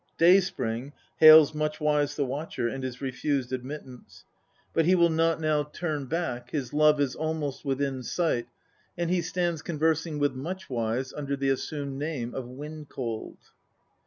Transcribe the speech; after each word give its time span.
Day 0.17 0.39
spring 0.39 0.93
hails 1.17 1.53
Much 1.53 1.79
wise 1.79 2.15
the 2.15 2.25
watcher, 2.25 2.67
and 2.67 2.83
is 2.83 3.01
refused 3.03 3.53
admittance; 3.53 4.25
but 4.73 4.85
he 4.85 4.95
will 4.95 5.11
not 5.11 5.39
now 5.39 5.61
turn 5.61 6.01
INTRODUCTION. 6.01 6.09
XLIII 6.09 6.37
back, 6.39 6.49
his 6.49 6.73
love 6.73 6.99
is 6.99 7.15
almost 7.15 7.63
within 7.63 8.01
sight, 8.01 8.47
and 8.97 9.11
he 9.11 9.21
stands 9.21 9.61
conversing 9.61 10.17
with 10.17 10.33
Much 10.33 10.71
wise 10.71 11.13
under 11.13 11.35
the 11.35 11.49
assumed 11.49 11.99
name 11.99 12.33
of 12.33 12.47
Wind 12.47 12.89
cold. 12.89 13.37